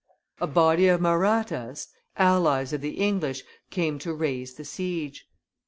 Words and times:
A 0.39 0.47
body 0.47 0.87
of 0.87 0.99
Mahrattas, 0.99 1.89
allies 2.17 2.73
of 2.73 2.81
the 2.81 2.95
English, 2.97 3.43
came 3.69 3.99
to 3.99 4.15
raise 4.15 4.55
the 4.55 4.65
siege. 4.65 5.27